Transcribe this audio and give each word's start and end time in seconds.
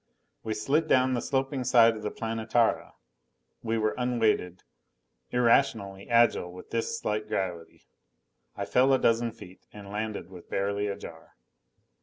We 0.41 0.55
slid 0.55 0.87
down 0.87 1.13
the 1.13 1.21
sloping 1.21 1.63
side 1.63 1.95
of 1.95 2.01
the 2.01 2.09
Planetara. 2.09 2.93
We 3.61 3.77
were 3.77 3.93
unweighted, 3.99 4.63
irrationally 5.29 6.09
agile 6.09 6.51
with 6.51 6.71
this 6.71 6.99
slight 6.99 7.27
gravity. 7.27 7.85
I 8.57 8.65
fell 8.65 8.93
a 8.93 8.97
dozen 8.99 9.31
feet 9.31 9.67
and 9.71 9.91
landed 9.91 10.31
with 10.31 10.49
barely 10.49 10.87
a 10.87 10.95
jar. 10.97 11.35